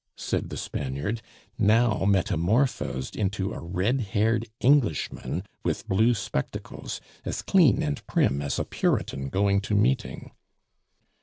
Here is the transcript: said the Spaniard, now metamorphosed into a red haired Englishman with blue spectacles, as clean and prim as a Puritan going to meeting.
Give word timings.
said 0.17 0.49
the 0.49 0.57
Spaniard, 0.57 1.21
now 1.59 2.05
metamorphosed 2.05 3.15
into 3.15 3.53
a 3.53 3.59
red 3.59 3.99
haired 4.01 4.47
Englishman 4.59 5.43
with 5.63 5.87
blue 5.87 6.15
spectacles, 6.15 6.99
as 7.23 7.43
clean 7.43 7.83
and 7.83 8.03
prim 8.07 8.41
as 8.41 8.57
a 8.57 8.65
Puritan 8.65 9.29
going 9.29 9.61
to 9.61 9.75
meeting. 9.75 10.31